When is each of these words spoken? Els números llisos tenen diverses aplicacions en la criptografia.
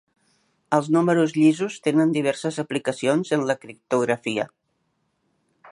Els 0.77 0.87
números 0.95 1.35
llisos 1.35 1.77
tenen 1.87 2.15
diverses 2.15 2.59
aplicacions 2.65 3.35
en 3.39 3.45
la 3.51 3.59
criptografia. 3.67 4.47